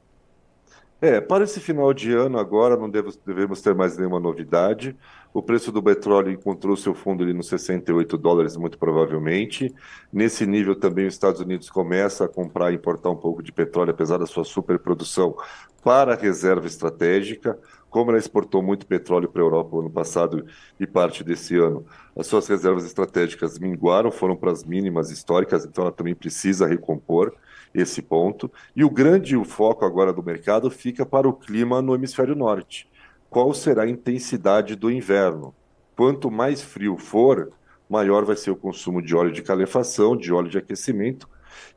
É, 1.05 1.21
para 1.21 1.43
esse 1.43 1.59
final 1.59 1.93
de 1.93 2.13
ano 2.13 2.39
agora 2.39 2.77
não 2.77 2.89
devemos 2.89 3.61
ter 3.61 3.75
mais 3.75 3.99
nenhuma 3.99 4.21
novidade. 4.21 4.97
O 5.35 5.43
preço 5.43 5.73
do 5.73 5.83
petróleo 5.83 6.31
encontrou 6.31 6.77
seu 6.77 6.95
fundo 6.95 7.25
ali 7.25 7.33
nos 7.33 7.49
68 7.49 8.17
dólares, 8.17 8.57
muito 8.57 8.79
provavelmente. 8.79 9.75
Nesse 10.13 10.47
nível 10.47 10.77
também 10.77 11.09
os 11.09 11.15
Estados 11.15 11.41
Unidos 11.41 11.69
começa 11.69 12.27
a 12.27 12.29
comprar 12.29 12.71
e 12.71 12.77
importar 12.77 13.11
um 13.11 13.17
pouco 13.17 13.43
de 13.43 13.51
petróleo, 13.51 13.91
apesar 13.91 14.17
da 14.19 14.27
sua 14.27 14.45
superprodução, 14.45 15.35
para 15.83 16.13
a 16.13 16.17
reserva 16.17 16.69
estratégica. 16.69 17.59
Como 17.93 18.11
ela 18.11 18.19
exportou 18.19 18.63
muito 18.63 18.87
petróleo 18.87 19.29
para 19.29 19.43
a 19.43 19.45
Europa 19.45 19.77
no 19.77 19.81
ano 19.81 19.91
passado 19.91 20.47
e 20.81 20.87
parte 20.87 21.23
desse 21.23 21.59
ano, 21.59 21.85
as 22.17 22.27
suas 22.27 22.49
reservas 22.49 22.87
estratégicas 22.87 23.59
minguaram, 23.59 24.11
foram 24.11 24.35
para 24.35 24.51
as 24.51 24.65
mínimas 24.65 25.11
históricas, 25.11 25.67
então 25.67 25.85
ela 25.85 25.93
também 25.93 26.15
precisa 26.15 26.67
recompor 26.67 27.35
esse 27.75 28.01
ponto. 28.01 28.51
E 28.75 28.83
o 28.83 28.89
grande 28.89 29.37
foco 29.45 29.85
agora 29.85 30.11
do 30.11 30.23
mercado 30.23 30.71
fica 30.71 31.05
para 31.05 31.29
o 31.29 31.35
clima 31.35 31.83
no 31.83 31.95
hemisfério 31.95 32.35
norte. 32.35 32.89
Qual 33.29 33.53
será 33.53 33.83
a 33.83 33.91
intensidade 33.91 34.75
do 34.75 34.91
inverno? 34.91 35.55
Quanto 35.95 36.31
mais 36.31 36.63
frio 36.63 36.97
for, 36.97 37.53
maior 37.91 38.25
vai 38.25 38.37
ser 38.37 38.53
o 38.53 38.57
consumo 38.57 39.03
de 39.03 39.15
óleo 39.15 39.33
de 39.33 39.43
calefação, 39.43 40.17
de 40.17 40.33
óleo 40.33 40.49
de 40.49 40.57
aquecimento, 40.57 41.29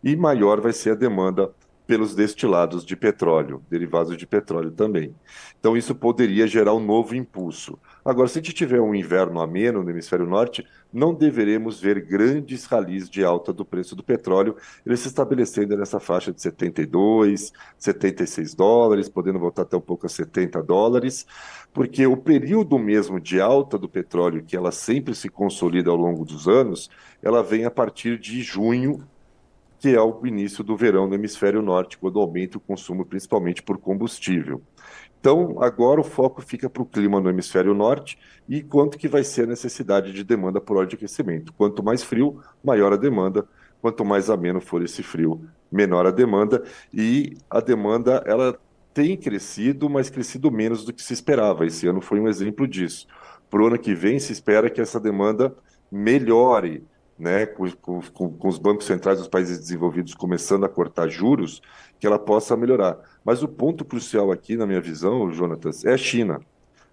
e 0.01 0.15
maior 0.15 0.61
vai 0.61 0.71
ser 0.71 0.91
a 0.91 0.95
demanda 0.95 1.51
pelos 1.85 2.15
destilados 2.15 2.85
de 2.85 2.95
petróleo, 2.95 3.61
derivados 3.69 4.17
de 4.17 4.25
petróleo 4.25 4.71
também. 4.71 5.15
Então, 5.59 5.77
isso 5.77 5.93
poderia 5.93 6.47
gerar 6.47 6.73
um 6.73 6.83
novo 6.83 7.15
impulso. 7.15 7.77
Agora, 8.03 8.27
se 8.27 8.39
a 8.39 8.41
gente 8.41 8.53
tiver 8.53 8.81
um 8.81 8.93
inverno 8.93 9.39
ameno 9.39 9.83
no 9.83 9.89
hemisfério 9.89 10.25
norte, 10.25 10.65
não 10.91 11.13
deveremos 11.13 11.79
ver 11.79 11.99
grandes 12.05 12.65
ralis 12.65 13.09
de 13.09 13.23
alta 13.23 13.51
do 13.51 13.65
preço 13.65 13.95
do 13.95 14.03
petróleo, 14.03 14.55
ele 14.85 14.95
se 14.95 15.07
estabelecendo 15.07 15.75
nessa 15.75 15.99
faixa 15.99 16.31
de 16.31 16.41
72, 16.41 17.51
76 17.77 18.53
dólares, 18.53 19.09
podendo 19.09 19.39
voltar 19.39 19.63
até 19.63 19.75
um 19.75 19.81
pouco 19.81 20.05
a 20.05 20.09
70 20.09 20.61
dólares, 20.63 21.25
porque 21.73 22.07
o 22.07 22.15
período 22.15 22.79
mesmo 22.79 23.19
de 23.19 23.41
alta 23.41 23.77
do 23.77 23.89
petróleo, 23.89 24.43
que 24.45 24.55
ela 24.55 24.71
sempre 24.71 25.13
se 25.13 25.27
consolida 25.27 25.89
ao 25.89 25.97
longo 25.97 26.23
dos 26.23 26.47
anos, 26.47 26.89
ela 27.21 27.43
vem 27.43 27.65
a 27.65 27.71
partir 27.71 28.17
de 28.17 28.41
junho 28.41 29.05
que 29.85 29.93
é 29.93 30.01
o 30.01 30.25
início 30.25 30.63
do 30.63 30.75
verão 30.75 31.05
no 31.05 31.13
hemisfério 31.13 31.61
norte, 31.61 31.95
quando 31.95 32.19
aumenta 32.19 32.57
o 32.57 32.59
consumo 32.59 33.05
principalmente 33.05 33.61
por 33.61 33.77
combustível. 33.77 34.59
Então, 35.19 35.61
agora 35.61 36.01
o 36.01 36.03
foco 36.03 36.41
fica 36.41 36.67
para 36.67 36.81
o 36.81 36.85
clima 36.87 37.21
no 37.21 37.29
hemisfério 37.29 37.71
norte 37.71 38.17
e 38.49 38.63
quanto 38.63 38.97
que 38.97 39.07
vai 39.07 39.23
ser 39.23 39.43
a 39.43 39.49
necessidade 39.49 40.11
de 40.11 40.23
demanda 40.23 40.59
por 40.59 40.77
óleo 40.77 40.87
de 40.87 40.95
aquecimento. 40.95 41.53
Quanto 41.53 41.83
mais 41.83 42.01
frio, 42.01 42.41
maior 42.63 42.93
a 42.93 42.95
demanda. 42.95 43.47
Quanto 43.79 44.03
mais 44.03 44.27
ameno 44.27 44.59
for 44.59 44.81
esse 44.83 45.03
frio, 45.03 45.47
menor 45.71 46.07
a 46.07 46.11
demanda. 46.11 46.63
E 46.91 47.37
a 47.47 47.59
demanda, 47.59 48.23
ela 48.25 48.59
tem 48.91 49.15
crescido, 49.15 49.87
mas 49.87 50.09
crescido 50.09 50.49
menos 50.49 50.83
do 50.83 50.91
que 50.91 51.03
se 51.03 51.13
esperava. 51.13 51.63
Esse 51.63 51.85
ano 51.85 52.01
foi 52.01 52.19
um 52.19 52.27
exemplo 52.27 52.67
disso. 52.67 53.05
Para 53.51 53.61
o 53.61 53.67
ano 53.67 53.77
que 53.77 53.93
vem, 53.93 54.17
se 54.17 54.33
espera 54.33 54.67
que 54.67 54.81
essa 54.81 54.99
demanda 54.99 55.55
melhore 55.91 56.83
né, 57.17 57.45
com, 57.45 57.69
com, 57.71 58.29
com, 58.29 58.47
os 58.47 58.57
bancos 58.57 58.85
centrais 58.85 59.19
dos 59.19 59.27
países 59.27 59.57
desenvolvidos 59.57 60.13
começando 60.13 60.65
a 60.65 60.69
cortar 60.69 61.07
juros, 61.07 61.61
que 61.99 62.05
ela 62.05 62.19
possa 62.19 62.57
melhorar. 62.57 62.97
Mas 63.23 63.41
o 63.41 63.47
ponto 63.47 63.85
crucial 63.85 64.31
aqui, 64.31 64.57
na 64.57 64.67
minha 64.67 64.81
visão, 64.81 65.31
Jonatas, 65.31 65.85
é 65.85 65.93
a 65.93 65.97
China. 65.97 66.41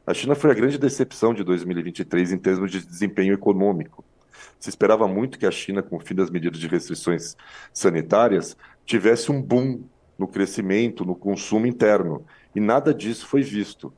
A 0.06 0.14
China 0.14 0.34
foi 0.34 0.50
a 0.50 0.54
grande 0.54 0.78
decepção 0.78 1.34
de 1.34 1.44
2023 1.44 2.32
em 2.32 2.38
termos 2.38 2.70
de 2.70 2.84
desempenho 2.84 3.34
econômico. 3.34 4.04
Se 4.58 4.68
esperava 4.68 5.08
muito 5.08 5.38
que 5.38 5.46
a 5.46 5.50
China, 5.50 5.82
com 5.82 5.96
o 5.96 6.00
fim 6.00 6.14
das 6.14 6.30
medidas 6.30 6.58
de 6.58 6.68
restrições 6.68 7.36
sanitárias, 7.72 8.56
tivesse 8.84 9.30
um 9.30 9.42
boom 9.42 9.82
no 10.18 10.28
crescimento, 10.28 11.04
no 11.04 11.16
consumo 11.16 11.66
interno, 11.66 12.24
e 12.54 12.60
nada 12.60 12.94
disso 12.94 13.26
foi 13.26 13.42
visto. 13.42 13.92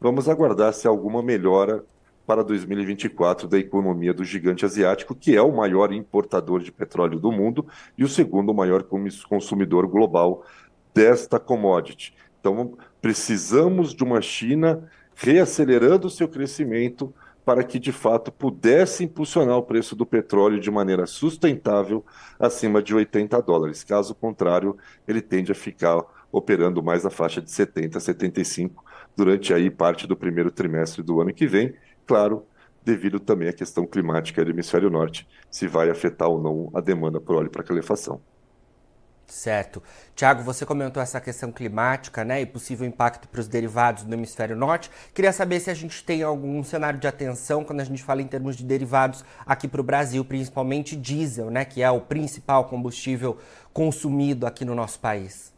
vamos 0.00 0.28
aguardar 0.28 0.72
se 0.72 0.86
alguma 0.86 1.22
melhora 1.22 1.84
para 2.28 2.44
2024 2.44 3.48
da 3.48 3.58
economia 3.58 4.12
do 4.12 4.22
gigante 4.22 4.62
asiático, 4.62 5.14
que 5.14 5.34
é 5.34 5.40
o 5.40 5.50
maior 5.50 5.90
importador 5.94 6.60
de 6.60 6.70
petróleo 6.70 7.18
do 7.18 7.32
mundo 7.32 7.66
e 7.96 8.04
o 8.04 8.08
segundo 8.08 8.52
maior 8.52 8.84
consumidor 9.26 9.86
global 9.86 10.44
desta 10.92 11.40
commodity. 11.40 12.14
Então, 12.38 12.76
precisamos 13.00 13.94
de 13.94 14.04
uma 14.04 14.20
China 14.20 14.86
reacelerando 15.14 16.10
seu 16.10 16.28
crescimento 16.28 17.14
para 17.46 17.64
que 17.64 17.78
de 17.78 17.92
fato 17.92 18.30
pudesse 18.30 19.04
impulsionar 19.04 19.56
o 19.56 19.62
preço 19.62 19.96
do 19.96 20.04
petróleo 20.04 20.60
de 20.60 20.70
maneira 20.70 21.06
sustentável 21.06 22.04
acima 22.38 22.82
de 22.82 22.94
80 22.94 23.40
dólares. 23.40 23.82
Caso 23.82 24.14
contrário, 24.14 24.76
ele 25.08 25.22
tende 25.22 25.50
a 25.50 25.54
ficar 25.54 26.04
operando 26.30 26.82
mais 26.82 27.04
na 27.04 27.10
faixa 27.10 27.40
de 27.40 27.50
70, 27.50 27.98
75 27.98 28.84
durante 29.16 29.54
aí 29.54 29.70
parte 29.70 30.06
do 30.06 30.14
primeiro 30.14 30.50
trimestre 30.50 31.02
do 31.02 31.22
ano 31.22 31.32
que 31.32 31.46
vem, 31.46 31.74
claro, 32.08 32.46
devido 32.82 33.20
também 33.20 33.48
à 33.48 33.52
questão 33.52 33.86
climática 33.86 34.42
do 34.42 34.50
hemisfério 34.50 34.88
norte, 34.88 35.28
se 35.50 35.68
vai 35.68 35.90
afetar 35.90 36.28
ou 36.28 36.40
não 36.40 36.70
a 36.74 36.80
demanda 36.80 37.20
por 37.20 37.36
óleo 37.36 37.50
para 37.50 37.62
calefação. 37.62 38.20
Certo. 39.26 39.82
Tiago, 40.16 40.42
você 40.42 40.64
comentou 40.64 41.02
essa 41.02 41.20
questão 41.20 41.52
climática, 41.52 42.24
né, 42.24 42.40
e 42.40 42.46
possível 42.46 42.86
impacto 42.86 43.28
para 43.28 43.42
os 43.42 43.46
derivados 43.46 44.04
do 44.04 44.14
hemisfério 44.14 44.56
norte. 44.56 44.90
Queria 45.12 45.34
saber 45.34 45.60
se 45.60 45.70
a 45.70 45.74
gente 45.74 46.02
tem 46.02 46.22
algum 46.22 46.64
cenário 46.64 46.98
de 46.98 47.06
atenção 47.06 47.62
quando 47.62 47.80
a 47.80 47.84
gente 47.84 48.02
fala 48.02 48.22
em 48.22 48.26
termos 48.26 48.56
de 48.56 48.64
derivados 48.64 49.22
aqui 49.44 49.68
para 49.68 49.82
o 49.82 49.84
Brasil, 49.84 50.24
principalmente 50.24 50.96
diesel, 50.96 51.50
né, 51.50 51.66
que 51.66 51.82
é 51.82 51.90
o 51.90 52.00
principal 52.00 52.64
combustível 52.64 53.36
consumido 53.70 54.46
aqui 54.46 54.64
no 54.64 54.74
nosso 54.74 54.98
país. 54.98 55.52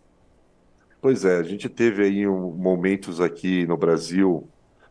Pois 1.00 1.24
é, 1.24 1.36
a 1.36 1.42
gente 1.44 1.68
teve 1.68 2.02
aí 2.02 2.26
um, 2.26 2.50
momentos 2.50 3.20
aqui 3.20 3.64
no 3.68 3.76
Brasil, 3.76 4.48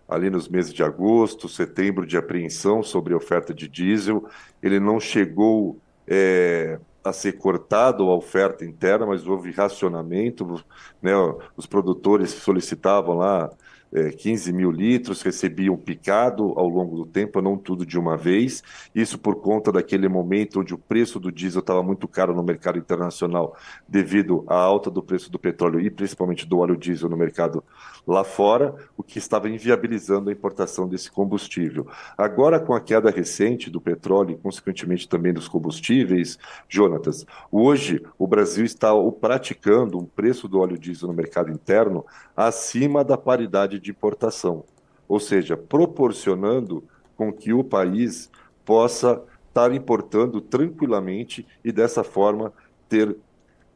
ali 0.09 0.29
nos 0.29 0.47
meses 0.47 0.73
de 0.73 0.83
agosto, 0.83 1.47
setembro, 1.47 2.05
de 2.05 2.17
apreensão 2.17 2.81
sobre 2.81 3.13
oferta 3.13 3.53
de 3.53 3.67
diesel. 3.67 4.27
Ele 4.61 4.79
não 4.79 4.99
chegou 4.99 5.77
é, 6.07 6.79
a 7.03 7.13
ser 7.13 7.33
cortado 7.33 8.03
a 8.09 8.15
oferta 8.15 8.65
interna, 8.65 9.05
mas 9.05 9.27
houve 9.27 9.51
racionamento, 9.51 10.63
né? 11.01 11.11
Os 11.55 11.65
produtores 11.65 12.31
solicitavam 12.31 13.15
lá 13.15 13.49
é, 13.91 14.11
15 14.11 14.53
mil 14.53 14.71
litros, 14.71 15.21
recebiam 15.21 15.75
picado 15.75 16.53
ao 16.55 16.67
longo 16.67 16.95
do 16.95 17.05
tempo, 17.05 17.41
não 17.41 17.57
tudo 17.57 17.85
de 17.85 17.97
uma 17.97 18.15
vez. 18.15 18.63
Isso 18.93 19.17
por 19.17 19.35
conta 19.35 19.71
daquele 19.71 20.07
momento 20.07 20.59
onde 20.59 20.73
o 20.73 20.77
preço 20.77 21.19
do 21.19 21.31
diesel 21.31 21.61
estava 21.61 21.81
muito 21.81 22.07
caro 22.07 22.35
no 22.35 22.43
mercado 22.43 22.77
internacional, 22.77 23.55
devido 23.87 24.43
à 24.47 24.55
alta 24.55 24.89
do 24.89 25.01
preço 25.01 25.31
do 25.31 25.39
petróleo 25.39 25.79
e 25.79 25.89
principalmente 25.89 26.45
do 26.45 26.59
óleo 26.59 26.77
diesel 26.77 27.09
no 27.09 27.17
mercado 27.17 27.63
lá 28.09 28.23
fora, 28.23 28.73
o 28.97 29.03
que 29.03 29.19
estava 29.19 29.47
inviabilizando 29.47 30.29
a 30.29 30.33
importação 30.33 30.87
desse 30.87 31.11
combustível. 31.11 31.87
Agora, 32.17 32.59
com 32.59 32.73
a 32.73 32.81
queda 32.81 33.11
recente 33.11 33.69
do 33.69 33.79
petróleo 33.79 34.31
e, 34.31 34.37
consequentemente, 34.37 35.07
também 35.07 35.31
dos 35.31 35.47
combustíveis, 35.47 36.39
Jonatas, 36.67 37.25
hoje 37.51 38.03
o 38.17 38.25
Brasil 38.25 38.65
está 38.65 38.89
praticando 39.21 39.99
um 39.99 40.05
preço 40.05 40.47
do 40.47 40.59
óleo 40.59 40.77
diesel 40.77 41.07
no 41.07 41.13
mercado 41.13 41.51
interno 41.51 42.03
acima 42.35 43.03
da 43.03 43.17
paridade 43.17 43.79
de 43.79 43.91
importação, 43.91 44.63
ou 45.07 45.19
seja, 45.19 45.55
proporcionando 45.55 46.83
com 47.15 47.31
que 47.31 47.53
o 47.53 47.63
país 47.63 48.31
possa 48.65 49.21
estar 49.47 49.71
importando 49.73 50.41
tranquilamente 50.41 51.45
e 51.63 51.71
dessa 51.71 52.03
forma 52.03 52.51
ter 52.87 53.15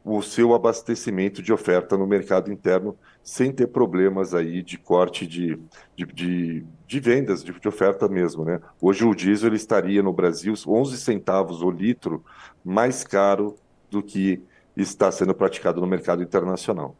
o 0.04 0.22
seu 0.22 0.54
abastecimento 0.54 1.42
de 1.42 1.54
oferta 1.54 1.98
no 1.98 2.06
mercado 2.06 2.52
interno 2.52 2.98
sem 3.24 3.54
ter 3.54 3.68
problemas 3.68 4.34
aí 4.34 4.62
de 4.62 4.78
corte 4.78 5.26
de, 5.26 5.58
de, 5.96 6.06
de, 6.06 6.66
de 6.86 7.00
vendas, 7.00 7.44
de, 7.44 7.58
de, 7.58 7.68
oferta 7.68 8.10
mesmo. 8.10 8.44
Né? 8.44 8.60
Hoje 8.82 9.06
o 9.06 9.16
diesel 9.16 9.48
ele 9.48 9.56
estaria 9.56 10.04
no 10.04 10.12
Brasil 10.12 10.54
11 10.68 10.98
centavos 10.98 11.62
o 11.62 11.72
litro 11.72 12.24
mais 12.64 13.04
caro 13.04 13.56
do 13.90 14.04
que 14.04 14.42
está 14.76 15.10
sendo 15.12 15.34
praticado 15.34 15.80
no 15.80 15.88
mercado 15.88 16.22
internacional. 16.22 16.96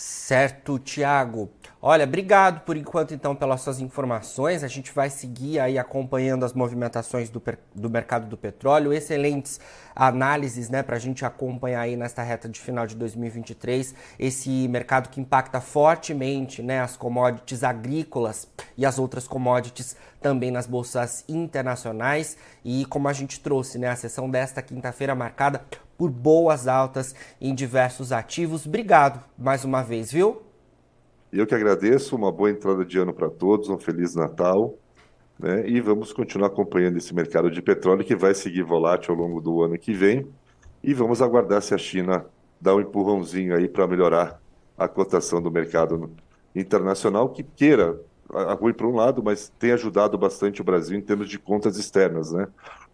Certo, 0.00 0.78
Tiago. 0.78 1.50
Olha, 1.82 2.04
obrigado 2.04 2.60
por 2.60 2.76
enquanto 2.76 3.12
então 3.12 3.34
pelas 3.34 3.62
suas 3.62 3.80
informações. 3.80 4.62
A 4.62 4.68
gente 4.68 4.92
vai 4.92 5.10
seguir 5.10 5.58
aí 5.58 5.76
acompanhando 5.76 6.44
as 6.44 6.52
movimentações 6.52 7.28
do, 7.28 7.42
do 7.74 7.90
mercado 7.90 8.28
do 8.28 8.36
petróleo. 8.36 8.92
Excelentes 8.92 9.58
análises, 9.96 10.68
né, 10.68 10.84
para 10.84 10.94
a 10.94 11.00
gente 11.00 11.24
acompanhar 11.24 11.80
aí 11.80 11.96
nesta 11.96 12.22
reta 12.22 12.48
de 12.48 12.60
final 12.60 12.86
de 12.86 12.94
2023 12.94 13.92
esse 14.20 14.68
mercado 14.68 15.08
que 15.08 15.20
impacta 15.20 15.60
fortemente, 15.60 16.62
né, 16.62 16.80
as 16.80 16.96
commodities 16.96 17.64
agrícolas 17.64 18.46
e 18.76 18.86
as 18.86 19.00
outras 19.00 19.26
commodities 19.26 19.96
também 20.20 20.52
nas 20.52 20.68
bolsas 20.68 21.24
internacionais. 21.28 22.36
E 22.64 22.84
como 22.84 23.08
a 23.08 23.12
gente 23.12 23.40
trouxe, 23.40 23.78
né, 23.78 23.88
a 23.88 23.96
sessão 23.96 24.30
desta 24.30 24.62
quinta-feira 24.62 25.12
marcada 25.16 25.60
por 25.98 26.10
boas 26.10 26.68
altas 26.68 27.14
em 27.40 27.52
diversos 27.52 28.12
ativos. 28.12 28.64
Obrigado 28.64 29.20
mais 29.36 29.64
uma 29.64 29.82
vez, 29.82 30.12
viu? 30.12 30.40
Eu 31.32 31.46
que 31.46 31.54
agradeço, 31.54 32.14
uma 32.14 32.30
boa 32.30 32.50
entrada 32.50 32.84
de 32.84 32.98
ano 32.98 33.12
para 33.12 33.28
todos, 33.28 33.68
um 33.68 33.76
Feliz 33.76 34.14
Natal. 34.14 34.74
Né? 35.38 35.68
E 35.68 35.80
vamos 35.80 36.12
continuar 36.12 36.46
acompanhando 36.46 36.96
esse 36.96 37.12
mercado 37.14 37.50
de 37.50 37.60
petróleo 37.60 38.04
que 38.04 38.16
vai 38.16 38.32
seguir 38.32 38.62
volátil 38.62 39.12
ao 39.12 39.20
longo 39.20 39.40
do 39.40 39.60
ano 39.62 39.76
que 39.76 39.92
vem. 39.92 40.26
E 40.82 40.94
vamos 40.94 41.20
aguardar 41.20 41.60
se 41.60 41.74
a 41.74 41.78
China 41.78 42.24
dá 42.60 42.74
um 42.74 42.80
empurrãozinho 42.80 43.54
aí 43.54 43.68
para 43.68 43.86
melhorar 43.86 44.40
a 44.76 44.86
cotação 44.86 45.42
do 45.42 45.50
mercado 45.50 46.10
internacional, 46.54 47.28
que 47.28 47.42
queira 47.42 48.00
ruim 48.30 48.72
para 48.72 48.86
um 48.86 48.94
lado, 48.94 49.22
mas 49.22 49.52
tem 49.58 49.72
ajudado 49.72 50.18
bastante 50.18 50.60
o 50.60 50.64
Brasil 50.64 50.98
em 50.98 51.02
termos 51.02 51.28
de 51.28 51.38
contas 51.38 51.78
externas, 51.78 52.32
né? 52.32 52.46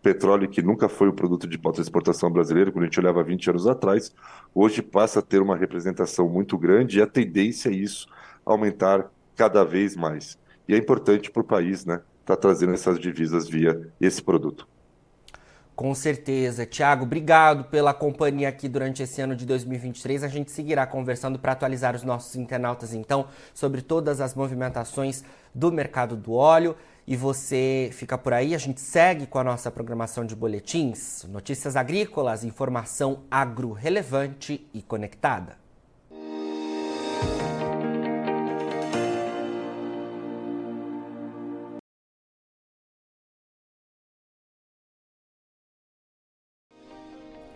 petróleo, 0.04 0.46
que 0.46 0.60
nunca 0.60 0.86
foi 0.86 1.08
o 1.08 1.14
produto 1.14 1.48
de 1.48 1.58
alta 1.64 1.80
exportação 1.80 2.30
brasileiro, 2.30 2.70
quando 2.70 2.82
a 2.82 2.86
gente 2.86 3.00
olhava 3.00 3.24
20 3.24 3.48
anos 3.48 3.66
atrás, 3.66 4.14
hoje 4.54 4.82
passa 4.82 5.20
a 5.20 5.22
ter 5.22 5.40
uma 5.40 5.56
representação 5.56 6.28
muito 6.28 6.58
grande 6.58 6.98
e 6.98 7.02
a 7.02 7.06
tendência 7.06 7.70
é 7.70 7.72
isso 7.72 8.06
aumentar 8.44 9.10
cada 9.34 9.64
vez 9.64 9.96
mais. 9.96 10.38
E 10.68 10.74
é 10.74 10.76
importante 10.76 11.30
para 11.30 11.40
o 11.40 11.44
país, 11.44 11.86
né, 11.86 12.02
estar 12.20 12.36
tá 12.36 12.36
trazendo 12.36 12.74
essas 12.74 13.00
divisas 13.00 13.48
via 13.48 13.90
esse 13.98 14.22
produto. 14.22 14.68
Com 15.76 15.92
certeza. 15.92 16.64
Tiago, 16.64 17.02
obrigado 17.02 17.64
pela 17.64 17.92
companhia 17.92 18.48
aqui 18.48 18.68
durante 18.68 19.02
esse 19.02 19.20
ano 19.20 19.34
de 19.34 19.44
2023. 19.44 20.22
A 20.22 20.28
gente 20.28 20.52
seguirá 20.52 20.86
conversando 20.86 21.36
para 21.36 21.50
atualizar 21.50 21.96
os 21.96 22.04
nossos 22.04 22.36
internautas, 22.36 22.94
então, 22.94 23.26
sobre 23.52 23.82
todas 23.82 24.20
as 24.20 24.36
movimentações 24.36 25.24
do 25.52 25.72
mercado 25.72 26.16
do 26.16 26.32
óleo. 26.32 26.76
E 27.06 27.16
você 27.16 27.90
fica 27.92 28.16
por 28.16 28.32
aí, 28.32 28.54
a 28.54 28.58
gente 28.58 28.80
segue 28.80 29.26
com 29.26 29.38
a 29.38 29.44
nossa 29.44 29.70
programação 29.70 30.24
de 30.24 30.36
boletins, 30.36 31.24
notícias 31.24 31.74
agrícolas, 31.74 32.44
informação 32.44 33.24
agro 33.28 33.72
relevante 33.72 34.66
e 34.72 34.80
conectada. 34.80 35.63